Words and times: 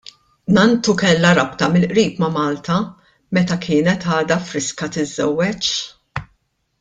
Nanntu 0.57 0.93
kellha 1.01 1.33
rabta 1.39 1.67
mill-qrib 1.73 2.23
ma' 2.23 2.31
Malta 2.39 2.77
meta 3.39 3.57
kienet 3.69 4.07
għadha 4.15 4.39
friska 4.49 4.89
tiżżewweġ. 4.97 5.71